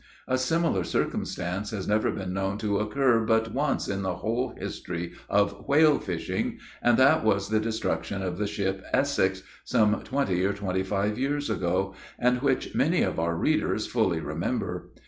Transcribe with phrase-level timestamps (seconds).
[0.27, 5.13] A similar circumstance has never been known to occur but once in the whole history
[5.29, 10.53] of whale fishing, and that was the destruction of the ship Essex, some twenty or
[10.53, 14.89] twenty five years ago, and which many of our readers fully remember.